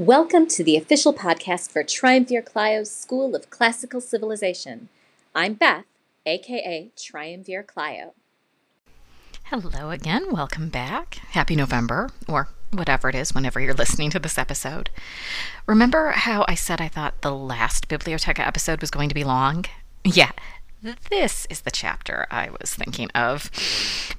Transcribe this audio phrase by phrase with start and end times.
[0.00, 4.88] Welcome to the official podcast for Triumvir Clio's School of Classical Civilization.
[5.34, 5.84] I'm Beth,
[6.24, 8.14] aka Triumvir Clio.
[9.42, 10.32] Hello again.
[10.32, 11.16] Welcome back.
[11.32, 14.88] Happy November, or whatever it is, whenever you're listening to this episode.
[15.66, 19.66] Remember how I said I thought the last Bibliotheca episode was going to be long?
[20.02, 20.32] Yeah,
[21.10, 23.50] this is the chapter I was thinking of.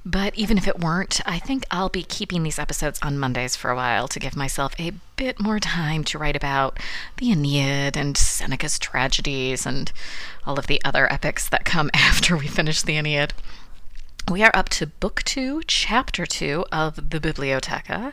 [0.06, 3.72] But even if it weren't, I think I'll be keeping these episodes on Mondays for
[3.72, 6.80] a while to give myself a bit more time to write about
[7.18, 9.92] the Aeneid and Seneca's tragedies and
[10.44, 13.32] all of the other epics that come after we finish the Aeneid.
[14.28, 18.12] We are up to Book 2, Chapter 2 of the Bibliotheca.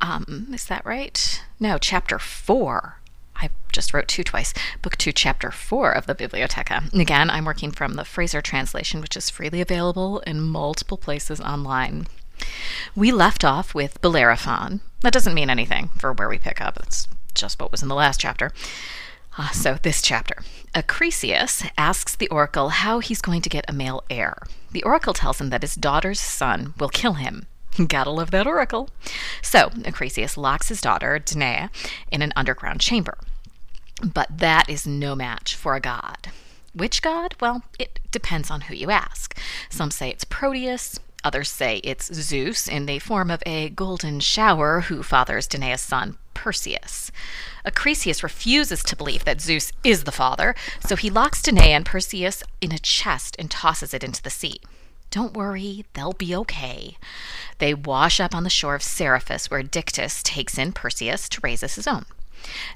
[0.00, 1.42] Um, is that right?
[1.58, 3.00] No, Chapter 4
[3.42, 4.52] I just wrote two twice.
[4.82, 6.92] Book two, chapter four of the Bibliotheca.
[6.92, 11.40] And again, I'm working from the Frazer translation, which is freely available in multiple places
[11.40, 12.06] online.
[12.94, 14.80] We left off with Bellerophon.
[15.02, 16.78] That doesn't mean anything for where we pick up.
[16.82, 18.52] It's just what was in the last chapter.
[19.38, 20.42] Uh, so, this chapter.
[20.74, 24.36] Acrisius asks the oracle how he's going to get a male heir.
[24.72, 27.46] The oracle tells him that his daughter's son will kill him.
[27.88, 28.90] Gotta love that oracle.
[29.42, 31.68] So, Acrisius locks his daughter, Danae,
[32.10, 33.16] in an underground chamber.
[34.02, 36.30] But that is no match for a god.
[36.72, 37.34] Which god?
[37.40, 39.36] Well, it depends on who you ask.
[39.68, 44.82] Some say it's Proetus, others say it's Zeus in the form of a golden shower
[44.82, 47.10] who fathers Danae's son, Perseus.
[47.64, 50.54] Acrisius refuses to believe that Zeus is the father,
[50.86, 54.60] so he locks Danae and Perseus in a chest and tosses it into the sea.
[55.10, 56.96] Don't worry, they'll be okay.
[57.58, 61.62] They wash up on the shore of Seriphus, where Dictys takes in Perseus to raise
[61.62, 62.06] as his own.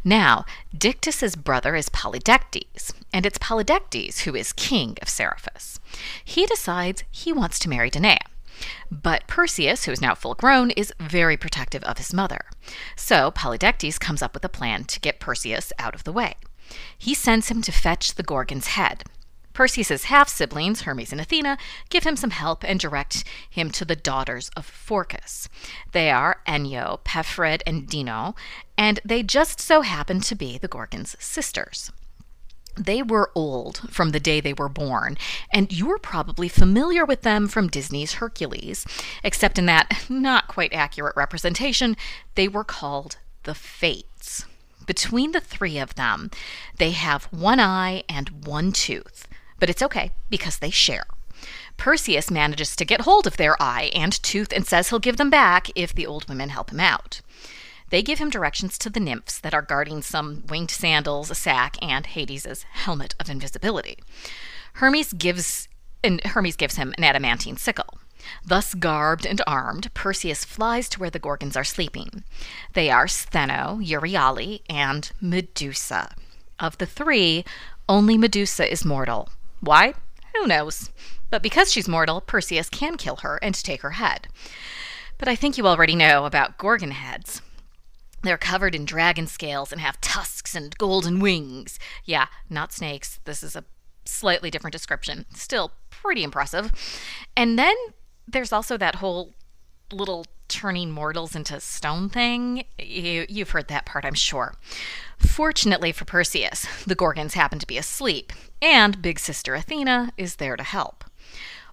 [0.03, 0.45] Now,
[0.77, 5.81] Dictys's brother is Polydectes, and it's Polydectes who is king of Seriphus.
[6.25, 8.19] He decides he wants to marry Danae.
[8.91, 12.47] But Perseus, who is now full grown, is very protective of his mother.
[12.96, 16.34] So Polydectes comes up with a plan to get Perseus out of the way.
[16.96, 19.05] He sends him to fetch the Gorgon's head.
[19.52, 21.56] Perseus's half siblings, Hermes and Athena,
[21.89, 25.48] give him some help and direct him to the daughters of Phorcys.
[25.92, 28.34] They are Enyo, Pephred, and Dino,
[28.77, 31.92] and they just so happen to be the Gorgon's sisters.
[32.77, 35.17] They were old from the day they were born,
[35.52, 38.85] and you're probably familiar with them from Disney's Hercules,
[39.23, 41.96] except in that not quite accurate representation,
[42.35, 44.46] they were called the Fates.
[44.86, 46.30] Between the three of them,
[46.79, 49.27] they have one eye and one tooth.
[49.58, 51.06] But it's okay because they share.
[51.77, 55.30] Perseus manages to get hold of their eye and tooth and says he'll give them
[55.30, 57.20] back if the old women help him out.
[57.94, 61.77] They give him directions to the nymphs that are guarding some winged sandals, a sack,
[61.80, 64.00] and Hades's helmet of invisibility.
[64.72, 65.68] Hermes gives
[66.02, 68.00] and Hermes gives him an adamantine sickle.
[68.44, 72.24] Thus garbed and armed, Perseus flies to where the Gorgons are sleeping.
[72.72, 76.16] They are Stheno, Euryale, and Medusa.
[76.58, 77.44] Of the three,
[77.88, 79.28] only Medusa is mortal,
[79.61, 79.94] why?
[80.34, 80.90] Who knows?
[81.30, 84.26] But because she's mortal, Perseus can kill her and take her head.
[85.16, 87.40] But I think you already know about Gorgon heads.
[88.24, 91.79] They're covered in dragon scales and have tusks and golden wings.
[92.05, 93.20] Yeah, not snakes.
[93.24, 93.64] This is a
[94.07, 95.27] slightly different description.
[95.35, 96.73] Still pretty impressive.
[97.36, 97.77] And then
[98.27, 99.35] there's also that whole
[99.92, 102.64] little turning mortals into stone thing.
[102.79, 104.55] You, you've heard that part, I'm sure.
[105.18, 110.56] Fortunately for Perseus, the Gorgons happen to be asleep, and Big Sister Athena is there
[110.56, 111.05] to help.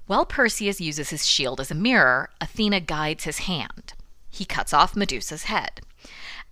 [0.05, 3.93] While Perseus uses his shield as a mirror, Athena guides his hand.
[4.29, 5.81] He cuts off Medusa's head.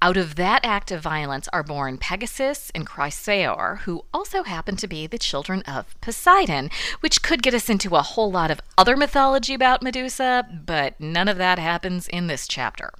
[0.02, 4.88] Out of that act of violence are born Pegasus and Chrysaor, who also happen to
[4.88, 6.70] be the children of Poseidon,
[7.02, 11.28] which could get us into a whole lot of other mythology about Medusa, but none
[11.28, 12.94] of that happens in this chapter.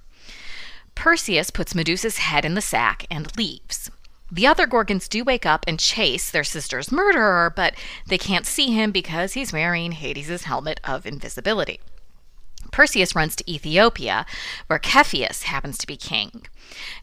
[0.94, 3.90] Perseus puts Medusa's head in the sack and leaves.
[4.30, 7.74] The other Gorgons do wake up and chase their sister's murderer, but
[8.06, 11.80] they can't see him because he's wearing Hades' helmet of invisibility.
[12.72, 14.26] Perseus runs to Ethiopia,
[14.66, 16.46] where Cepheus happens to be king.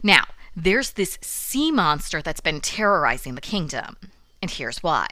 [0.02, 0.24] Now,
[0.56, 3.96] there's this sea monster that's been terrorizing the kingdom,
[4.42, 5.06] and here's why.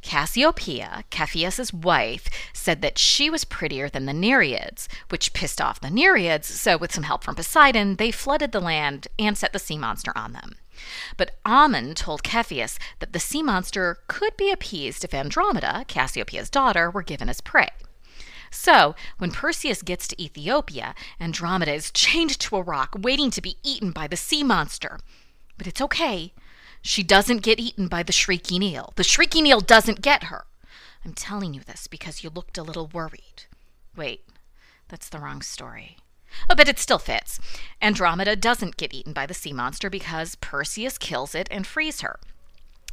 [0.00, 5.88] Cassiopeia, Cepheus's wife, said that she was prettier than the Nereids, which pissed off the
[5.88, 9.78] Nereids, so with some help from Poseidon, they flooded the land and set the sea
[9.78, 10.54] monster on them.
[11.16, 16.90] But Ammon told Cepheus that the sea monster could be appeased if Andromeda, Cassiopeia's daughter,
[16.90, 17.68] were given as prey.
[18.50, 23.56] So, when Perseus gets to Ethiopia, Andromeda is chained to a rock, waiting to be
[23.62, 24.98] eaten by the sea monster.
[25.56, 26.32] But it's okay.
[26.82, 28.92] She doesn't get eaten by the shrieking eel.
[28.96, 30.44] The shrieking eel doesn't get her.
[31.04, 33.44] I'm telling you this because you looked a little worried.
[33.96, 34.24] Wait,
[34.88, 35.96] that's the wrong story.
[36.48, 37.40] Oh, but it still fits.
[37.80, 42.18] Andromeda doesn't get eaten by the sea monster because Perseus kills it and frees her.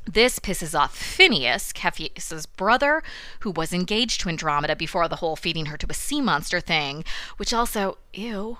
[0.06, 3.02] This pisses off Phineus, Cepheus's brother,
[3.40, 7.04] who was engaged to Andromeda before the whole feeding her to a sea monster thing,
[7.38, 8.60] which also, ew.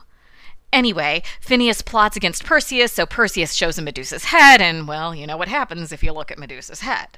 [0.74, 5.38] Anyway, Phineus plots against Perseus, so Perseus shows him Medusa's head, and well, you know
[5.38, 7.18] what happens if you look at Medusa's head.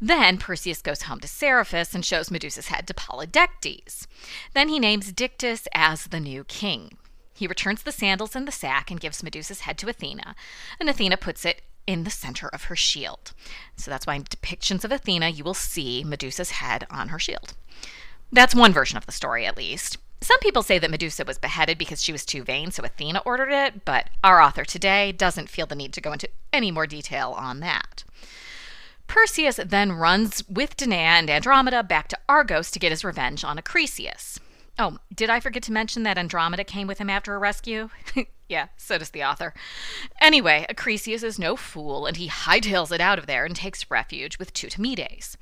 [0.00, 4.06] Then Perseus goes home to Seriphus and shows Medusa's head to Polydectes.
[4.54, 6.98] Then he names Dictys as the new king.
[7.34, 10.36] He returns the sandals and the sack and gives Medusa's head to Athena,
[10.78, 13.32] and Athena puts it in the center of her shield.
[13.76, 17.54] So that's why in depictions of Athena, you will see Medusa's head on her shield.
[18.30, 19.96] That's one version of the story, at least.
[20.20, 23.52] Some people say that Medusa was beheaded because she was too vain, so Athena ordered
[23.52, 27.30] it, but our author today doesn't feel the need to go into any more detail
[27.30, 28.04] on that.
[29.06, 33.56] Perseus then runs with Danae and Andromeda back to Argos to get his revenge on
[33.56, 34.38] Acrisius.
[34.80, 37.90] Oh, did I forget to mention that Andromeda came with him after a rescue?
[38.48, 39.52] yeah, so does the author.
[40.20, 44.38] Anyway, Acrisius is no fool, and he hightails it out of there and takes refuge
[44.38, 45.36] with Teutamides.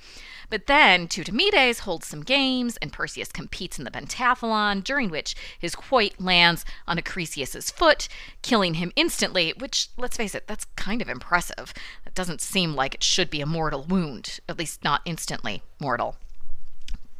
[0.48, 5.74] But then Teutamides holds some games, and Perseus competes in the pentathlon, during which his
[5.74, 8.08] quoit lands on Acrisius's foot,
[8.40, 11.74] killing him instantly, which, let's face it, that's kind of impressive.
[12.04, 16.16] That doesn't seem like it should be a mortal wound, at least not instantly mortal.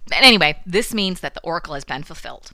[0.07, 2.53] But anyway, this means that the oracle has been fulfilled.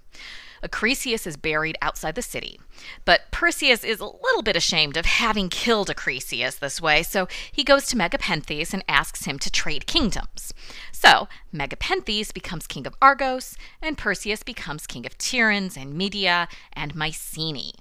[0.62, 2.60] Acrisius is buried outside the city,
[3.04, 7.64] but Perseus is a little bit ashamed of having killed Acrisius this way, so he
[7.64, 10.54] goes to Megapenthes and asks him to trade kingdoms.
[10.93, 16.94] So, Megapenthes becomes king of Argos, and Perseus becomes king of Tiryns and Midea and
[16.94, 17.72] Mycenae.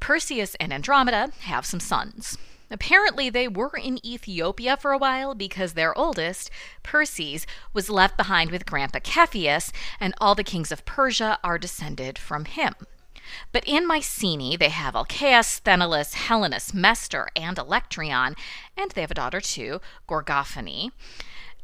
[0.00, 2.38] Perseus and Andromeda have some sons.
[2.70, 6.50] Apparently, they were in Ethiopia for a while because their oldest,
[6.82, 12.18] Perses, was left behind with Grandpa Cepheus, and all the kings of Persia are descended
[12.18, 12.74] from him.
[13.52, 18.36] But in Mycenae, they have Alcaeus, Sthenelus, Helenus, Mestor, and Electryon,
[18.76, 20.92] and they have a daughter too, Gorgophone.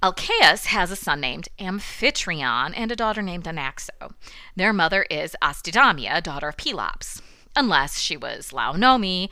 [0.03, 4.15] Alcaeus has a son named Amphitryon and a daughter named Anaxo.
[4.55, 7.23] Their mother is Astidamia, daughter of Pelops
[7.56, 9.29] unless she was Laonome,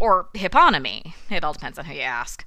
[0.00, 1.14] or Hippomene.
[1.30, 2.44] It all depends on who you ask.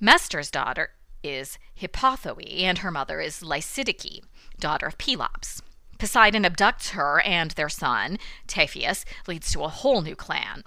[0.00, 0.90] Mestor's daughter
[1.22, 4.22] is Hippothoe, and her mother is Lysidice,
[4.58, 5.62] daughter of Pelops.
[5.98, 10.62] Poseidon abducts her and their son, Taphius, leads to a whole new clan.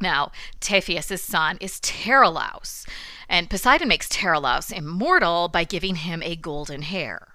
[0.00, 2.86] Now, Taphius' son is Pterelaus,
[3.28, 7.28] and Poseidon makes Pterelaus immortal by giving him a golden hair.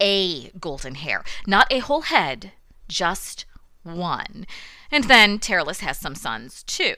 [0.00, 2.52] A golden hair, not a whole head,
[2.88, 3.44] just
[3.82, 4.46] one.
[4.90, 6.94] And then Pterelaus has some sons too.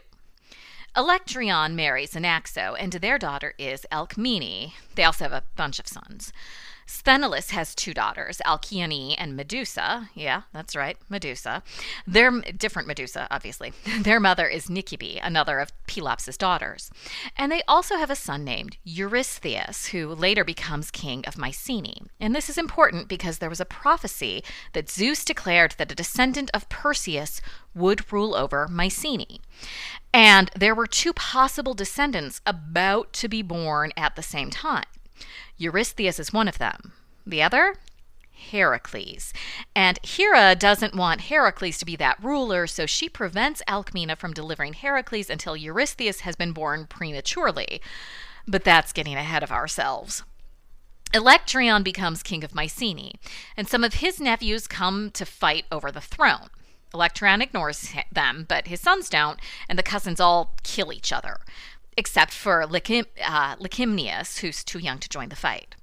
[0.97, 4.75] Electryon marries Anaxo, and their daughter is Alcmene.
[4.95, 6.33] They also have a bunch of sons.
[6.87, 10.11] Sthenelus has two daughters, Alcyone and Medusa.
[10.15, 11.63] Yeah, that's right, Medusa.
[12.07, 13.73] They're different Medusa, obviously.
[14.01, 16.91] Their mother is Nicippe, another of Pelops' daughters.
[17.37, 22.03] And they also have a son named Eurystheus, who later becomes king of Mycenae.
[22.21, 24.43] And this is important because there was a prophecy
[24.73, 27.41] that Zeus declared that a descendant of Perseus
[27.75, 29.41] would rule over Mycenae.
[30.13, 34.85] And there were two possible descendants about to be born at the same time.
[35.57, 36.93] Eurystheus is one of them.
[37.27, 37.77] The other?
[38.33, 39.33] Heracles.
[39.75, 44.75] And Hera doesn't want Heracles to be that ruler, so she prevents Alcmena from delivering
[44.75, 47.81] Heracles until Eurystheus has been born prematurely.
[48.47, 50.23] But that's getting ahead of ourselves.
[51.15, 53.13] Electryon becomes king of Mycenae,
[53.57, 56.49] and some of his nephews come to fight over the throne.
[56.93, 61.39] Electryon ignores them, but his sons don't, and the cousins all kill each other,
[61.97, 63.57] except for Lycim- uh,
[64.41, 65.75] who's too young to join the fight.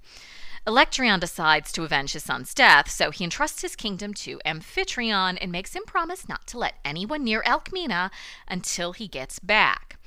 [0.67, 5.51] Electryon decides to avenge his son's death, so he entrusts his kingdom to Amphitryon and
[5.51, 8.11] makes him promise not to let anyone near Alcmena
[8.47, 9.97] until he gets back.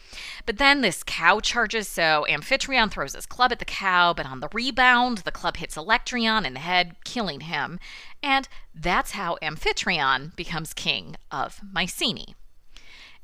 [0.46, 4.38] But then this cow charges, so Amphitryon throws his club at the cow, but on
[4.38, 7.80] the rebound, the club hits Electryon in the head, killing him.
[8.22, 12.34] And that's how Amphitryon becomes king of Mycenae.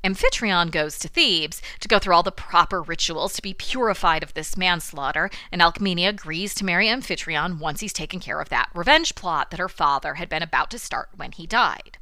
[0.03, 4.33] Amphitryon goes to Thebes to go through all the proper rituals to be purified of
[4.33, 9.13] this manslaughter, and Alcmene agrees to marry Amphitryon once he's taken care of that revenge
[9.13, 11.97] plot that her father had been about to start when he died.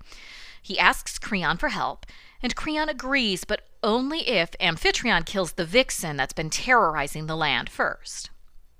[0.61, 2.05] He asks Creon for help,
[2.41, 7.69] and Creon agrees, but only if Amphitryon kills the vixen that's been terrorizing the land
[7.69, 8.29] first.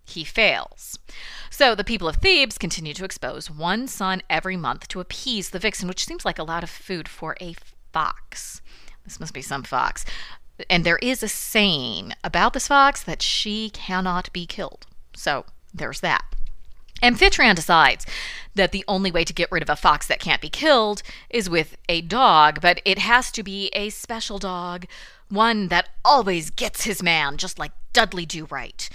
[0.06, 0.98] He fails.
[1.50, 5.60] So the people of Thebes continue to expose one son every month to appease the
[5.60, 7.56] vixen, which seems like a lot of food for a
[7.92, 8.62] fox.
[9.10, 10.06] This must be some fox.
[10.70, 14.86] And there is a saying about this fox that she cannot be killed.
[15.16, 16.24] So there's that.
[17.02, 18.06] Amphitryon decides
[18.54, 21.50] that the only way to get rid of a fox that can't be killed is
[21.50, 24.86] with a dog, but it has to be a special dog,
[25.30, 28.90] one that always gets his man, just like Dudley Do Right.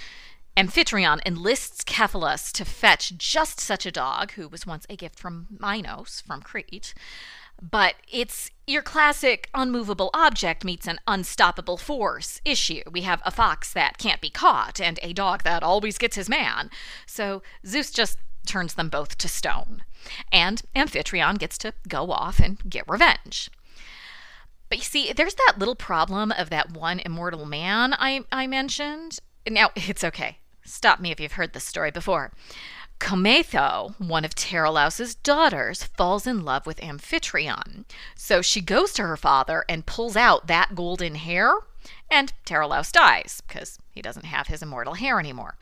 [0.56, 5.48] Amphitryon enlists Cephalus to fetch just such a dog, who was once a gift from
[5.58, 6.94] Minos from Crete.
[7.62, 12.82] But it's your classic unmovable object meets an unstoppable force issue.
[12.90, 16.28] We have a fox that can't be caught and a dog that always gets his
[16.28, 16.70] man.
[17.06, 19.82] So Zeus just turns them both to stone.
[20.30, 23.50] And Amphitryon gets to go off and get revenge.
[24.68, 29.18] But you see, there's that little problem of that one immortal man I, I mentioned.
[29.48, 30.38] Now, it's okay.
[30.64, 32.32] Stop me if you've heard this story before.
[33.04, 37.84] Comaetho, one of Pterelaus's daughters, falls in love with Amphitryon.
[38.16, 41.52] So she goes to her father and pulls out that golden hair,
[42.10, 45.56] and Pterelaus dies because he doesn't have his immortal hair anymore.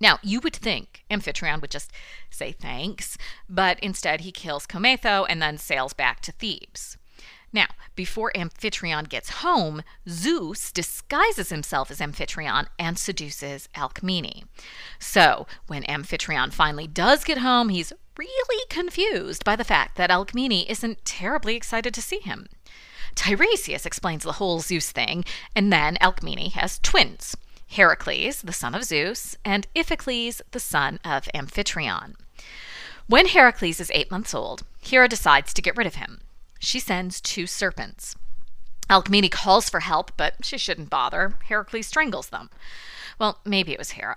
[0.00, 1.92] Now, you would think Amphitryon would just
[2.30, 6.96] say thanks, but instead he kills Comaetho and then sails back to Thebes.
[7.52, 14.44] Now, before Amphitryon gets home, Zeus disguises himself as Amphitryon and seduces Alcmene.
[14.98, 20.66] So, when Amphitryon finally does get home, he's really confused by the fact that Alcmene
[20.68, 22.48] isn't terribly excited to see him.
[23.14, 25.24] Tiresias explains the whole Zeus thing,
[25.56, 27.36] and then Alcmene has twins
[27.70, 32.14] Heracles, the son of Zeus, and Iphicles, the son of Amphitryon.
[33.06, 36.20] When Heracles is eight months old, Hera decides to get rid of him
[36.58, 38.16] she sends two serpents.
[38.90, 41.34] Alcmene calls for help, but she shouldn't bother.
[41.48, 42.50] Heracles strangles them.
[43.18, 44.16] Well, maybe it was Hera.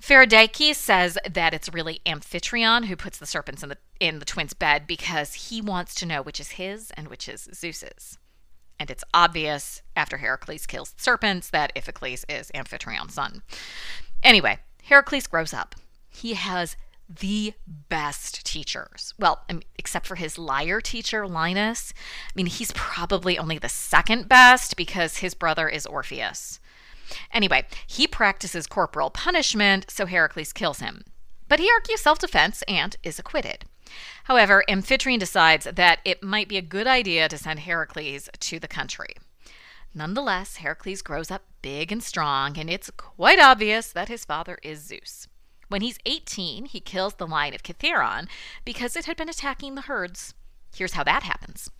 [0.00, 4.52] Pherecydes says that it's really Amphitryon who puts the serpents in the in the twins'
[4.52, 8.18] bed because he wants to know which is his and which is Zeus's.
[8.80, 13.42] And it's obvious after Heracles kills the serpents that Iphicles is Amphitryon's son.
[14.24, 15.76] Anyway, Heracles grows up.
[16.08, 16.76] He has
[17.20, 19.14] the best teachers.
[19.18, 19.44] Well,
[19.78, 21.92] except for his lyre teacher, Linus.
[22.26, 26.60] I mean, he's probably only the second best because his brother is Orpheus.
[27.32, 31.04] Anyway, he practices corporal punishment, so Heracles kills him.
[31.48, 33.66] But he argues self defense and is acquitted.
[34.24, 38.68] However, Amphitryon decides that it might be a good idea to send Heracles to the
[38.68, 39.16] country.
[39.94, 44.80] Nonetheless, Heracles grows up big and strong, and it's quite obvious that his father is
[44.80, 45.28] Zeus.
[45.72, 48.28] When he's 18, he kills the lion of Kithaeron
[48.62, 50.34] because it had been attacking the herds.
[50.76, 51.70] Here's how that happens.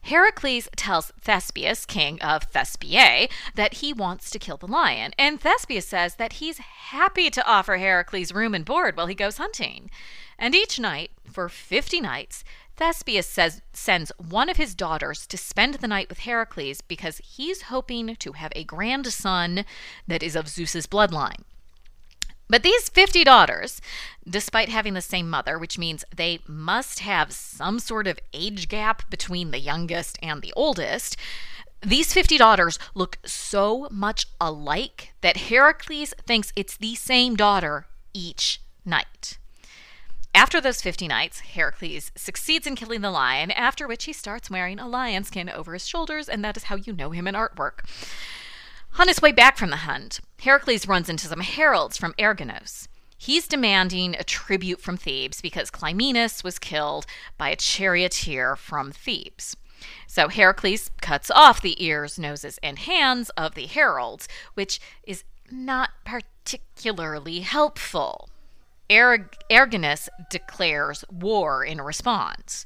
[0.00, 5.86] Heracles tells Thespius, king of Thespiae, that he wants to kill the lion, and Thespius
[5.86, 9.90] says that he's happy to offer Heracles room and board while he goes hunting.
[10.38, 12.42] And each night, for 50 nights,
[12.78, 17.62] Thespius says, sends one of his daughters to spend the night with Heracles because he's
[17.62, 19.66] hoping to have a grandson
[20.06, 21.42] that is of Zeus's bloodline.
[22.48, 23.80] But these 50 daughters,
[24.28, 29.10] despite having the same mother, which means they must have some sort of age gap
[29.10, 31.16] between the youngest and the oldest,
[31.82, 38.60] these 50 daughters look so much alike that Heracles thinks it's the same daughter each
[38.84, 39.38] night.
[40.34, 44.78] After those 50 nights, Heracles succeeds in killing the lion, after which he starts wearing
[44.78, 47.80] a lion skin over his shoulders, and that is how you know him in artwork.
[48.98, 52.88] On his way back from the hunt, Heracles runs into some heralds from Erginus.
[53.18, 57.04] He's demanding a tribute from Thebes because Clymenus was killed
[57.36, 59.54] by a charioteer from Thebes.
[60.06, 65.90] So Heracles cuts off the ears, noses, and hands of the heralds, which is not
[66.04, 68.30] particularly helpful.
[68.90, 72.64] Er- Erginus declares war in response.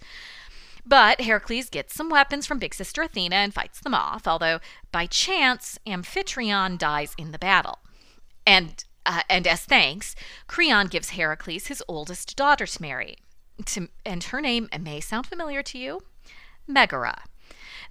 [0.87, 4.61] But Heracles gets some weapons from big sister Athena and fights them off, although
[4.93, 7.79] by chance Amphitryon dies in the battle.
[8.47, 10.15] And uh, and as thanks,
[10.47, 13.17] Creon gives Heracles his oldest daughter to marry.
[13.67, 16.01] To, and her name may sound familiar to you
[16.67, 17.25] Megara.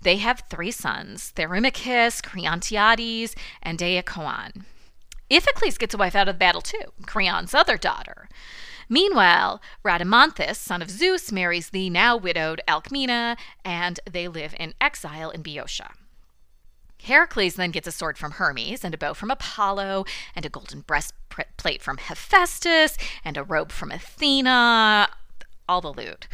[0.01, 4.65] They have three sons Therimachus, Creontiades, and Deicoon.
[5.29, 8.29] Iphicles gets a wife out of the battle too, Creon's other daughter.
[8.89, 15.29] Meanwhile, Rhadamanthus, son of Zeus, marries the now widowed Alcmena, and they live in exile
[15.29, 15.91] in Boeotia.
[17.01, 20.05] Heracles then gets a sword from Hermes, and a bow from Apollo,
[20.35, 25.07] and a golden breastplate from Hephaestus, and a robe from Athena,
[25.67, 26.27] all the loot.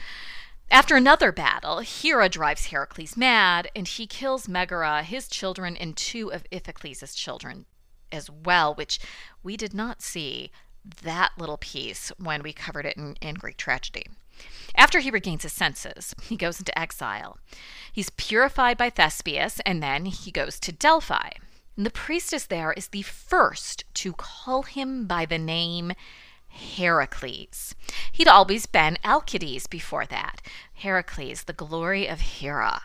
[0.71, 6.31] After another battle, Hera drives Heracles mad, and he kills Megara, his children, and two
[6.31, 7.65] of Iphicles' children
[8.11, 8.99] as well, which
[9.43, 10.51] we did not see
[11.03, 14.05] that little piece when we covered it in, in Greek tragedy.
[14.75, 17.37] After he regains his senses, he goes into exile.
[17.91, 21.29] He's purified by Thespius, and then he goes to Delphi.
[21.77, 25.93] And the priestess there is the first to call him by the name
[26.47, 27.75] Heracles.
[28.11, 30.41] He'd always been Alcides before that.
[30.73, 32.83] Heracles, the glory of Hera.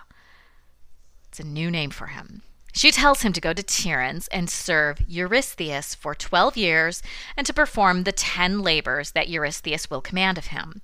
[1.28, 2.42] It's a new name for him.
[2.73, 7.03] She tells him to go to Tiryns and serve Eurystheus for 12 years
[7.37, 10.83] and to perform the 10 labors that Eurystheus will command of him.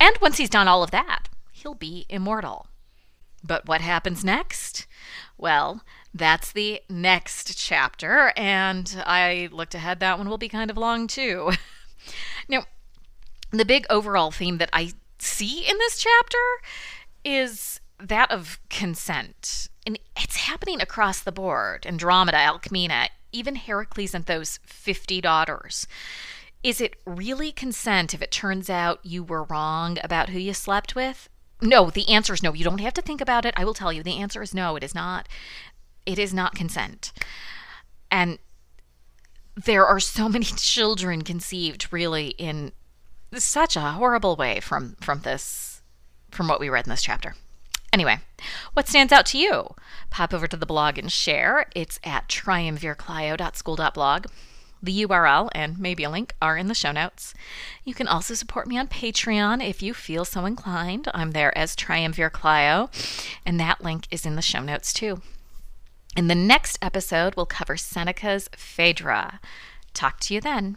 [0.00, 2.68] And once he's done all of that, he'll be immortal.
[3.42, 4.86] But what happens next?
[5.36, 5.82] Well,
[6.12, 11.06] that's the next chapter, and I looked ahead, that one will be kind of long
[11.06, 11.52] too.
[12.48, 12.64] now,
[13.50, 16.38] the big overall theme that I see in this chapter
[17.24, 19.68] is that of consent.
[19.88, 25.86] And it's happening across the board Andromeda, Alcmena, even Heracles and those 50 daughters.
[26.62, 30.94] Is it really consent if it turns out you were wrong about who you slept
[30.94, 31.30] with?
[31.62, 32.52] No, the answer is no.
[32.52, 33.54] You don't have to think about it.
[33.56, 34.02] I will tell you.
[34.02, 34.76] The answer is no.
[34.76, 35.26] It is not.
[36.04, 37.10] It is not consent.
[38.10, 38.38] And
[39.56, 42.72] there are so many children conceived really in
[43.32, 45.80] such a horrible way from from this
[46.30, 47.36] from what we read in this chapter.
[47.92, 48.18] Anyway,
[48.74, 49.74] what stands out to you?
[50.10, 51.66] Pop over to the blog and share.
[51.74, 54.26] It's at triumvirclio.school.blog.
[54.80, 57.34] The URL and maybe a link are in the show notes.
[57.84, 61.08] You can also support me on Patreon if you feel so inclined.
[61.12, 62.88] I'm there as Triumvir Clio,
[63.44, 65.20] and that link is in the show notes too.
[66.16, 69.40] In the next episode, we'll cover Seneca's Phaedra.
[69.94, 70.76] Talk to you then.